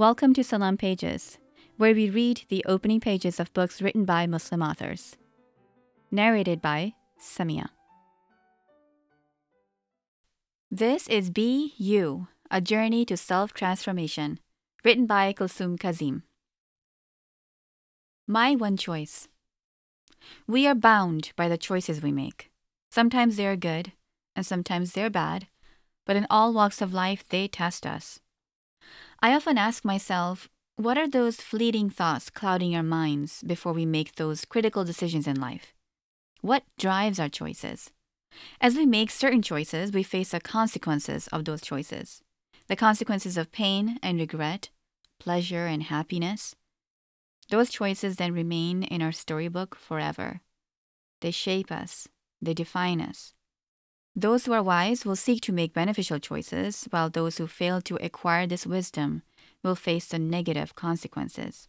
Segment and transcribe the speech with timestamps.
[0.00, 1.36] Welcome to Salam Pages,
[1.76, 5.14] where we read the opening pages of books written by Muslim authors.
[6.10, 7.66] Narrated by Samia.
[10.70, 14.38] This is You, A Journey to Self Transformation,
[14.86, 16.22] written by Kulsum Kazim.
[18.26, 19.28] My One Choice.
[20.46, 22.50] We are bound by the choices we make.
[22.90, 23.92] Sometimes they are good,
[24.34, 25.48] and sometimes they're bad,
[26.06, 28.18] but in all walks of life, they test us.
[29.22, 34.14] I often ask myself, what are those fleeting thoughts clouding our minds before we make
[34.14, 35.74] those critical decisions in life?
[36.40, 37.90] What drives our choices?
[38.62, 42.22] As we make certain choices, we face the consequences of those choices
[42.68, 44.70] the consequences of pain and regret,
[45.18, 46.54] pleasure and happiness.
[47.48, 50.40] Those choices then remain in our storybook forever.
[51.20, 52.06] They shape us,
[52.40, 53.34] they define us.
[54.16, 57.96] Those who are wise will seek to make beneficial choices, while those who fail to
[58.04, 59.22] acquire this wisdom
[59.62, 61.68] will face the negative consequences.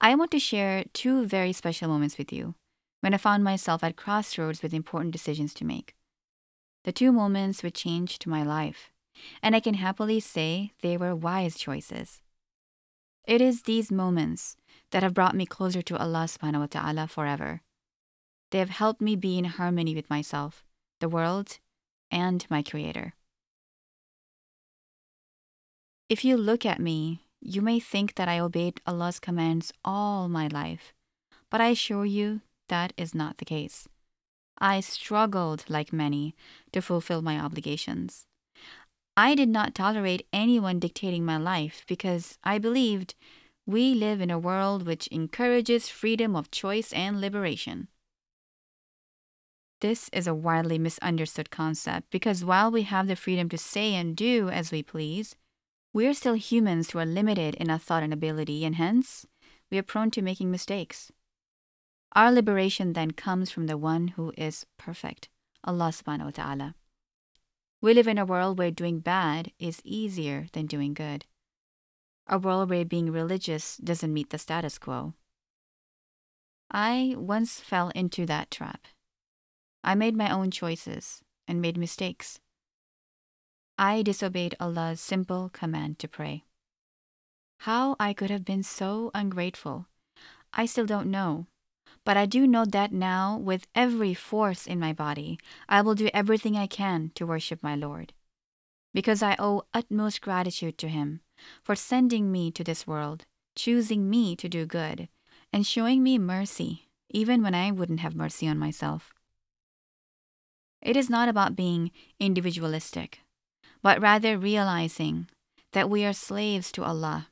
[0.00, 2.54] I want to share two very special moments with you
[3.00, 5.94] when I found myself at crossroads with important decisions to make.
[6.84, 8.90] The two moments which changed my life,
[9.42, 12.20] and I can happily say they were wise choices.
[13.24, 14.56] It is these moments
[14.90, 17.62] that have brought me closer to Allah subhanahu wa ta'ala forever.
[18.50, 20.64] They have helped me be in harmony with myself,
[21.00, 21.58] the world,
[22.10, 23.14] and my Creator.
[26.08, 30.46] If you look at me, you may think that I obeyed Allah's commands all my
[30.46, 30.94] life,
[31.50, 33.88] but I assure you that is not the case.
[34.58, 36.34] I struggled, like many,
[36.72, 38.26] to fulfill my obligations.
[39.16, 43.14] I did not tolerate anyone dictating my life because I believed
[43.66, 47.88] we live in a world which encourages freedom of choice and liberation.
[49.80, 54.16] This is a widely misunderstood concept because while we have the freedom to say and
[54.16, 55.36] do as we please,
[55.92, 59.26] we are still humans who are limited in our thought and ability, and hence,
[59.70, 61.10] we are prone to making mistakes.
[62.14, 65.28] Our liberation then comes from the one who is perfect,
[65.64, 66.74] Allah subhanahu wa ta'ala.
[67.82, 71.26] We live in a world where doing bad is easier than doing good.
[72.26, 75.14] A world where being religious doesn't meet the status quo.
[76.70, 78.86] I once fell into that trap.
[79.86, 82.40] I made my own choices and made mistakes.
[83.78, 86.42] I disobeyed Allah's simple command to pray.
[87.60, 89.86] How I could have been so ungrateful,
[90.52, 91.46] I still don't know.
[92.04, 95.38] But I do know that now, with every force in my body,
[95.68, 98.12] I will do everything I can to worship my Lord.
[98.92, 101.20] Because I owe utmost gratitude to Him
[101.62, 103.24] for sending me to this world,
[103.54, 105.08] choosing me to do good,
[105.52, 109.15] and showing me mercy, even when I wouldn't have mercy on myself.
[110.86, 113.22] It is not about being individualistic,
[113.82, 115.26] but rather realizing
[115.72, 117.26] that we are slaves to Allah,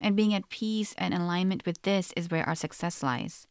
[0.00, 3.46] and being at peace and alignment with this is where our success lies.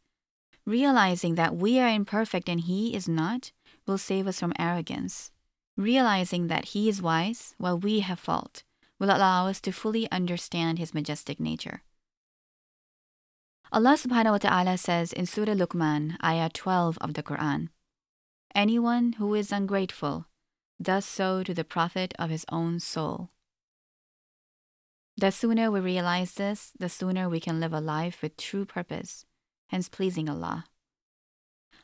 [0.66, 3.52] Realizing that we are imperfect and He is not
[3.86, 5.30] will save us from arrogance.
[5.78, 8.64] Realizing that He is wise while we have fault
[9.00, 11.80] will allow us to fully understand His majestic nature.
[13.72, 17.70] Allah subhanahu wa ta'ala says in Surah Luqman, ayah 12 of the Quran,
[18.54, 20.26] Anyone who is ungrateful
[20.80, 23.30] does so to the profit of his own soul.
[25.16, 29.26] The sooner we realize this, the sooner we can live a life with true purpose,
[29.68, 30.66] hence pleasing Allah.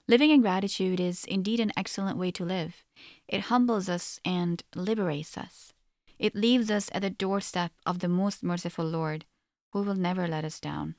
[0.06, 2.84] Living in gratitude is indeed an excellent way to live.
[3.26, 5.72] It humbles us and liberates us.
[6.18, 9.24] It leaves us at the doorstep of the most merciful Lord,
[9.72, 10.94] who will never let us down.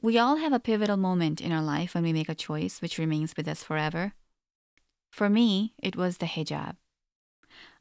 [0.00, 2.98] We all have a pivotal moment in our life when we make a choice which
[2.98, 4.14] remains with us forever.
[5.12, 6.76] For me, it was the hijab.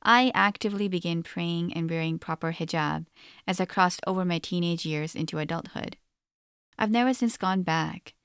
[0.04, 3.06] I actively began praying and wearing proper hijab
[3.48, 5.96] as I crossed over my teenage years into adulthood.
[6.78, 8.16] I've never since gone back,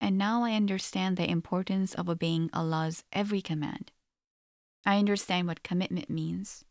[0.00, 3.92] and now I understand the importance of obeying Allah's every command.
[4.84, 6.64] I understand what commitment means.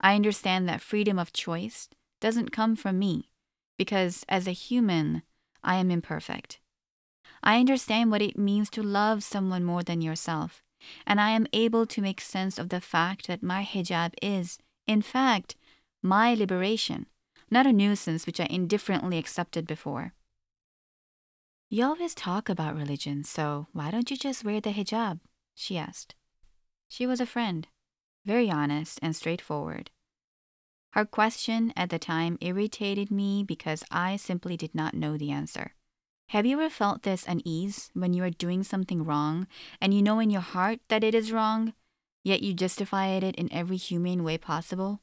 [0.00, 1.88] I understand that freedom of choice
[2.20, 3.30] doesn't come from me,
[3.78, 5.22] because as a human,
[5.64, 6.60] I am imperfect.
[7.42, 10.62] I understand what it means to love someone more than yourself
[11.06, 15.02] and I am able to make sense of the fact that my hijab is, in
[15.02, 15.56] fact,
[16.02, 17.06] my liberation,
[17.50, 20.14] not a nuisance which I indifferently accepted before.
[21.68, 25.20] You always talk about religion, so why don't you just wear the hijab?
[25.54, 26.14] she asked.
[26.88, 27.66] She was a friend,
[28.24, 29.90] very honest and straightforward.
[30.92, 35.74] Her question at the time irritated me because I simply did not know the answer.
[36.32, 39.46] Have you ever felt this unease when you are doing something wrong
[39.82, 41.74] and you know in your heart that it is wrong,
[42.24, 45.02] yet you justify it in every humane way possible?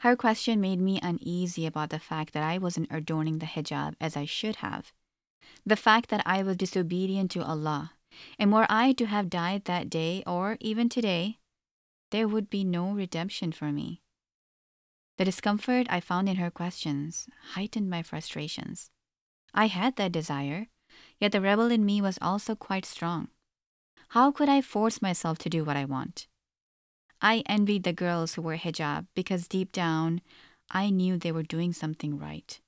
[0.00, 4.14] Her question made me uneasy about the fact that I wasn't adorning the hijab as
[4.14, 4.92] I should have.
[5.64, 7.92] The fact that I was disobedient to Allah,
[8.38, 11.38] and were I to have died that day or even today,
[12.10, 14.02] there would be no redemption for me.
[15.16, 18.90] The discomfort I found in her questions heightened my frustrations.
[19.54, 20.68] I had that desire,
[21.18, 23.28] yet the rebel in me was also quite strong.
[24.10, 26.26] How could I force myself to do what I want?
[27.20, 30.20] I envied the girls who wore hijab because deep down,
[30.70, 32.60] I knew they were doing something right.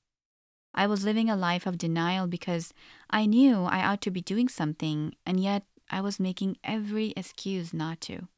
[0.75, 2.73] I was living a life of denial because
[3.09, 7.75] I knew I ought to be doing something, and yet I was making every excuse
[7.75, 8.29] not to.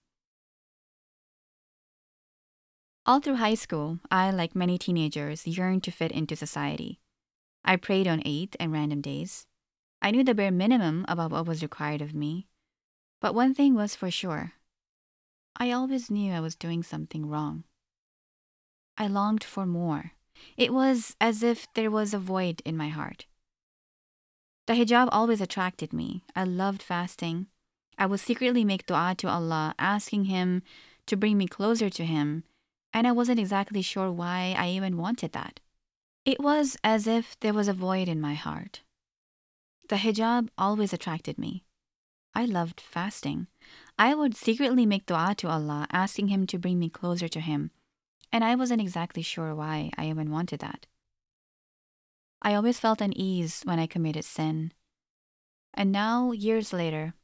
[3.04, 7.00] All through high school, I, like many teenagers, yearned to fit into society.
[7.64, 9.46] I prayed on eight and random days.
[10.00, 12.48] I knew the bare minimum about what was required of me.
[13.20, 14.54] But one thing was for sure
[15.56, 17.64] I always knew I was doing something wrong.
[18.96, 20.12] I longed for more.
[20.56, 23.26] It was as if there was a void in my heart.
[24.66, 26.24] The hijab always attracted me.
[26.34, 27.48] I loved fasting.
[27.98, 30.62] I would secretly make dua to Allah, asking Him
[31.06, 32.44] to bring me closer to Him,
[32.92, 35.60] and I wasn't exactly sure why I even wanted that.
[36.24, 38.82] It was as if there was a void in my heart.
[39.88, 41.64] The hijab always attracted me.
[42.34, 43.48] I loved fasting.
[43.98, 47.72] I would secretly make dua to Allah, asking Him to bring me closer to Him,
[48.30, 50.86] and I wasn't exactly sure why I even wanted that.
[52.40, 54.72] I always felt unease when I committed sin.
[55.74, 57.14] And now, years later,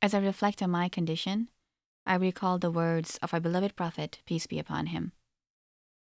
[0.00, 1.48] as I reflect on my condition,
[2.06, 5.12] I recall the words of our beloved Prophet, peace be upon him.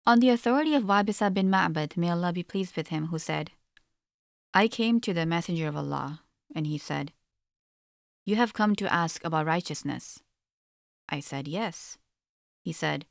[0.07, 3.52] On the authority of Wabisa bin Ma'bad, may Allah be pleased with him, who said,
[4.54, 6.22] I came to the Messenger of Allah,
[6.54, 7.12] and he said,
[8.24, 10.19] You have come to ask about righteousness.
[11.10, 11.98] I said, Yes.
[12.62, 13.06] He said,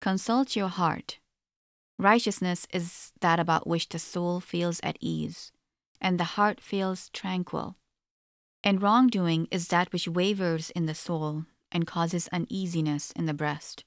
[0.00, 1.18] Consult your heart.
[1.98, 5.50] Righteousness is that about which the soul feels at ease,
[6.00, 7.74] and the heart feels tranquil.
[8.62, 13.84] And wrongdoing is that which wavers in the soul and causes uneasiness in the breast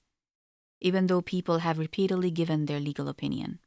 [0.81, 3.59] even though people have repeatedly given their legal opinion.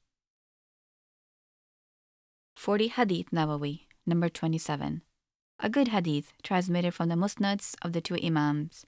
[2.56, 5.02] 40 Hadith Nawawi, number 27.
[5.58, 8.84] A good hadith transmitted from the musnads of the two Imams,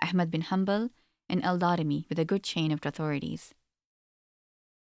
[0.00, 0.90] Ahmad bin Hanbal
[1.28, 3.54] and Al Darimi, with a good chain of authorities.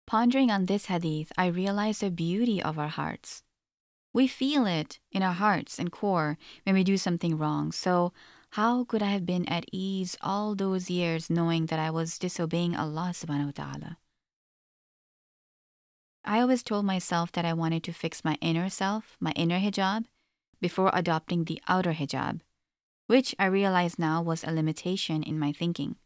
[0.07, 3.43] Pondering on this hadith, I realize the beauty of our hearts.
[4.13, 8.13] We feel it in our hearts and core when we do something wrong, so
[8.55, 12.75] how could I have been at ease all those years knowing that I was disobeying
[12.75, 13.99] Allah subhanahu wa ta'ala?
[16.25, 20.05] I always told myself that I wanted to fix my inner self, my inner hijab,
[20.61, 22.41] before adopting the outer hijab,
[23.07, 25.97] which I realize now was a limitation in my thinking.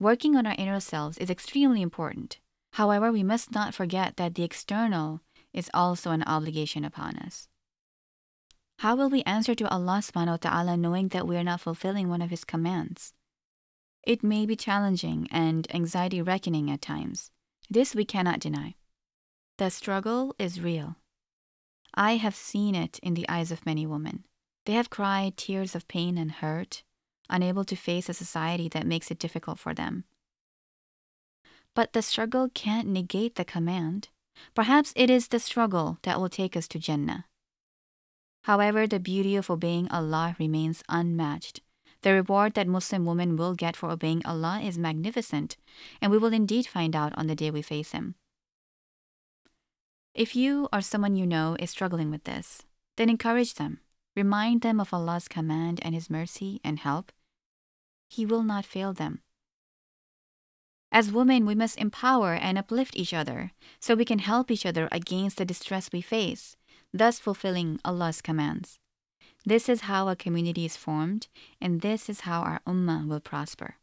[0.00, 2.40] Working on our inner selves is extremely important.
[2.72, 5.20] However, we must not forget that the external
[5.52, 7.48] is also an obligation upon us.
[8.80, 12.08] How will we answer to Allah subhanahu wa ta'ala knowing that we are not fulfilling
[12.08, 13.14] one of His commands?
[14.02, 17.30] It may be challenging and anxiety reckoning at times.
[17.70, 18.74] This we cannot deny.
[19.58, 20.96] The struggle is real.
[21.94, 24.24] I have seen it in the eyes of many women.
[24.66, 26.82] They have cried tears of pain and hurt,
[27.30, 30.04] unable to face a society that makes it difficult for them.
[31.74, 34.08] But the struggle can't negate the command.
[34.54, 37.24] Perhaps it is the struggle that will take us to Jannah.
[38.46, 41.62] However, the beauty of obeying Allah remains unmatched.
[42.02, 45.56] The reward that Muslim women will get for obeying Allah is magnificent,
[46.00, 48.14] and we will indeed find out on the day we face Him.
[50.14, 52.62] If you or someone you know is struggling with this,
[52.96, 53.80] then encourage them.
[54.14, 57.10] Remind them of Allah's command and His mercy and help.
[58.08, 59.22] He will not fail them.
[60.92, 63.50] As women, we must empower and uplift each other
[63.80, 66.56] so we can help each other against the distress we face
[66.96, 68.78] thus fulfilling Allah's commands.
[69.44, 71.28] This is how a community is formed,
[71.60, 73.76] and this is how our ummah will prosper.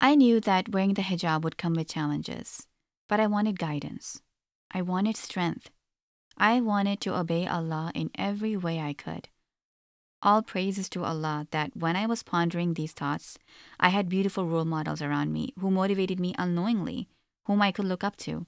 [0.00, 2.66] I knew that wearing the hijab would come with challenges,
[3.08, 4.22] but I wanted guidance.
[4.70, 5.70] I wanted strength.
[6.38, 9.28] I wanted to obey Allah in every way I could.
[10.22, 13.38] All praises to Allah that when I was pondering these thoughts,
[13.78, 17.08] I had beautiful role models around me who motivated me unknowingly,
[17.46, 18.46] whom I could look up to,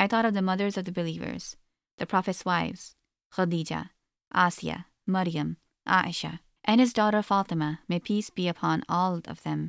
[0.00, 1.56] I thought of the mothers of the believers,
[1.98, 2.94] the Prophet's wives,
[3.34, 3.90] Khadija,
[4.34, 9.68] Asiya, Maryam, Aisha, and his daughter Fatima, may peace be upon all of them,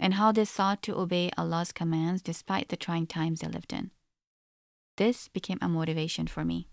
[0.00, 3.92] and how they sought to obey Allah's commands despite the trying times they lived in.
[4.96, 6.66] This became a motivation for me.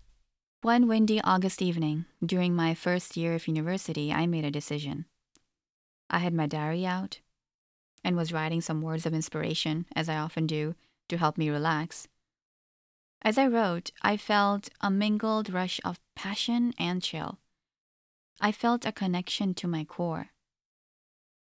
[0.62, 5.04] One windy August evening, during my first year of university, I made a decision.
[6.10, 7.20] I had my diary out.
[8.02, 10.74] and was writing some words of inspiration, as I often do,
[11.08, 12.08] to help me relax.
[13.22, 17.38] As I wrote, I felt a mingled rush of passion and chill.
[18.40, 20.30] I felt a connection to my core.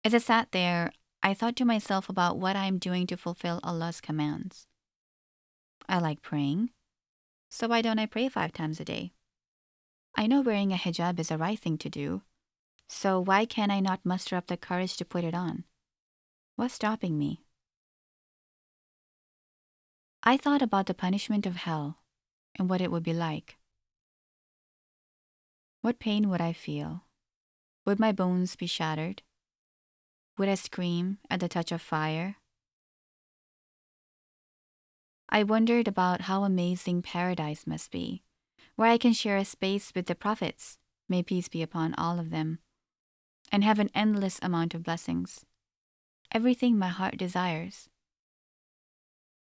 [0.05, 3.61] As I sat there, I thought to myself about what I am doing to fulfill
[3.63, 4.67] Allah's commands.
[5.89, 6.71] I like praying,
[7.49, 9.13] so why don't I pray five times a day?
[10.17, 12.23] I know wearing a hijab is the right thing to do,
[12.89, 15.65] so why can I not muster up the courage to put it on?
[16.57, 17.45] What's stopping me?
[20.23, 21.99] I thought about the punishment of hell
[22.57, 23.57] and what it would be like.
[25.81, 27.05] What pain would I feel?
[27.87, 29.23] Would my bones be shattered?
[30.37, 32.37] Would I scream at the touch of fire?
[35.31, 38.23] I wondered about how amazing paradise must be,
[38.77, 40.77] where I can share a space with the prophets,
[41.09, 42.59] may peace be upon all of them,
[43.51, 45.47] and have an endless amount of blessings.
[46.31, 47.89] Everything my heart desires.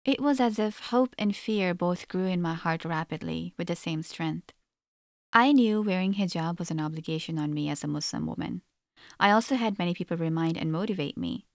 [0.06, 3.74] It was as if hope and fear both grew in my heart rapidly with the
[3.74, 4.52] same strength.
[5.32, 8.62] I knew wearing hijab was an obligation on me as a Muslim woman.
[9.18, 11.46] I also had many people remind and motivate me.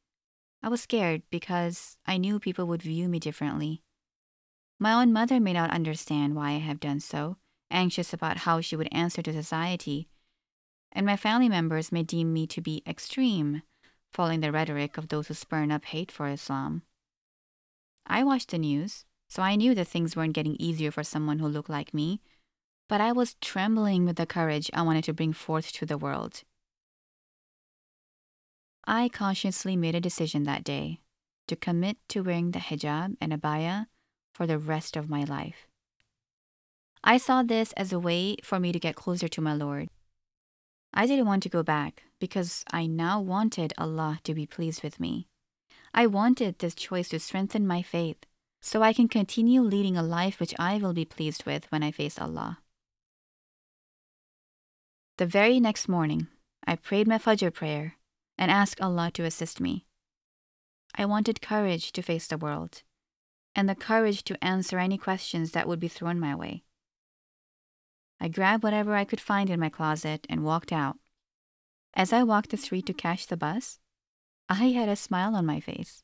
[0.61, 3.83] I was scared because I knew people would view me differently.
[4.79, 7.37] My own mother may not understand why I have done so,
[7.71, 10.09] anxious about how she would answer to society,
[10.91, 13.61] and my family members may deem me to be extreme,
[14.11, 16.81] following the rhetoric of those who spurn up hate for Islam.
[18.11, 21.47] I watched the news, so I knew that things weren't getting easier for someone who
[21.47, 22.19] looked like me,
[22.89, 26.43] but I was trembling with the courage I wanted to bring forth to the world.
[28.85, 30.99] I consciously made a decision that day
[31.47, 33.85] to commit to wearing the hijab and abaya
[34.33, 35.69] for the rest of my life.
[37.05, 39.87] I saw this as a way for me to get closer to my Lord.
[40.93, 44.99] I didn't want to go back because I now wanted Allah to be pleased with
[44.99, 45.29] me.
[45.93, 48.25] I wanted this choice to strengthen my faith
[48.61, 51.91] so I can continue leading a life which I will be pleased with when I
[51.91, 52.59] face Allah.
[55.17, 56.27] The very next morning,
[56.65, 57.97] I prayed my Fajr prayer
[58.37, 59.85] and asked Allah to assist me.
[60.95, 62.83] I wanted courage to face the world
[63.55, 66.63] and the courage to answer any questions that would be thrown my way.
[68.19, 70.97] I grabbed whatever I could find in my closet and walked out.
[71.93, 73.79] As I walked the street to catch the bus,
[74.51, 76.03] I had a smile on my face.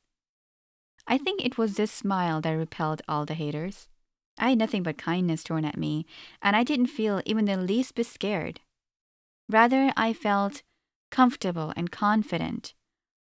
[1.06, 3.90] I think it was this smile that repelled all the haters.
[4.38, 6.06] I had nothing but kindness torn at me,
[6.42, 8.62] and I didn't feel even the least bit scared.
[9.50, 10.62] Rather, I felt
[11.12, 12.74] comfortable and confident,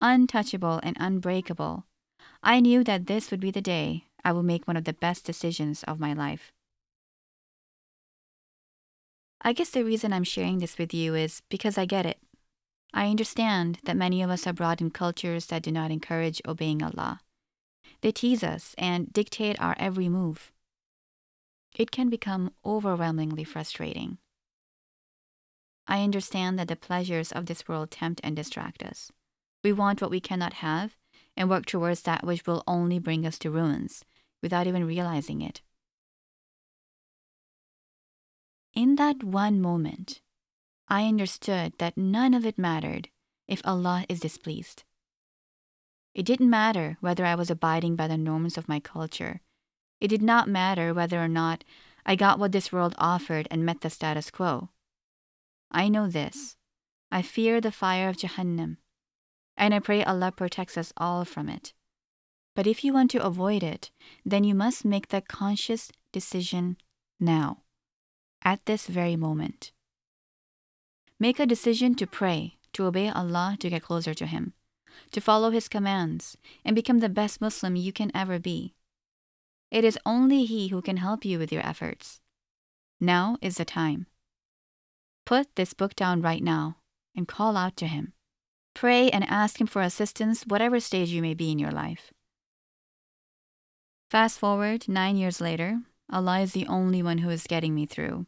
[0.01, 1.85] untouchable and unbreakable.
[2.43, 5.27] I knew that this would be the day I would make one of the best
[5.27, 6.51] decisions of my life.
[9.43, 12.19] I guess the reason I'm sharing this with you is because I get it.
[12.93, 16.83] I understand that many of us are brought in cultures that do not encourage obeying
[16.83, 17.21] Allah.
[18.01, 20.53] They tease us and dictate our every move.
[21.77, 24.19] It can become overwhelmingly frustrating.
[25.87, 29.11] I understand that the pleasures of this world tempt and distract us.
[29.63, 30.97] We want what we cannot have
[31.37, 34.05] and work towards that which will only bring us to ruins
[34.43, 35.63] without even realizing it.
[38.75, 40.21] In that one moment,
[40.91, 43.11] I understood that none of it mattered
[43.47, 44.83] if Allah is displeased.
[46.15, 49.41] It didn't matter whether I was abiding by the norms of my culture.
[50.01, 51.63] It did not matter whether or not
[52.05, 54.71] I got what this world offered and met the status quo.
[55.71, 56.57] I know this.
[57.13, 58.79] I fear the fire of Jahannam,
[59.57, 61.73] and I pray Allah protects us all from it.
[62.57, 63.91] But if you want to avoid it,
[64.25, 66.77] then you must make the conscious decision
[67.21, 67.63] now,
[68.43, 69.71] at this very moment.
[71.23, 74.55] Make a decision to pray, to obey Allah to get closer to Him,
[75.13, 78.75] to follow His commands, and become the best Muslim you can ever be.
[79.71, 82.23] It is only He who can help you with your efforts.
[82.99, 84.07] Now is the time.
[85.27, 86.79] Put this book down right now
[87.15, 88.15] and call out to Him.
[88.75, 92.15] Pray and ask Him for assistance, whatever stage you may be in your life.
[94.11, 98.25] Fast forward nine years later, Allah is the only one who is getting me through.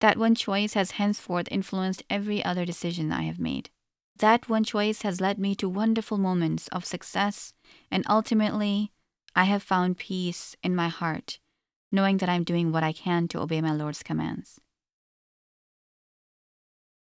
[0.00, 3.70] That one choice has henceforth influenced every other decision I have made.
[4.18, 7.52] That one choice has led me to wonderful moments of success,
[7.90, 8.92] and ultimately,
[9.34, 11.38] I have found peace in my heart,
[11.92, 14.60] knowing that I'm doing what I can to obey my Lord's commands.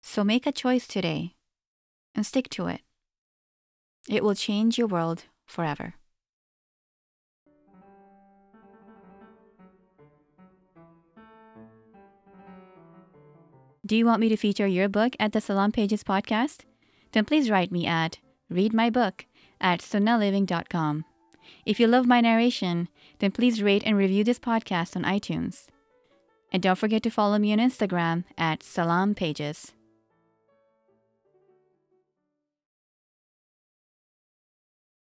[0.03, 1.37] So make a choice today
[2.15, 2.81] and stick to it.
[4.09, 5.95] It will change your world forever.
[13.90, 16.59] Do you want me to feature your book at the Salam Pages podcast?
[17.11, 18.18] Then please write me at
[18.49, 19.25] readmybook
[19.61, 21.04] at sunnaliving.com.
[21.66, 25.66] If you love my narration, then please rate and review this podcast on iTunes.
[26.52, 29.73] And don't forget to follow me on Instagram at Salam Pages.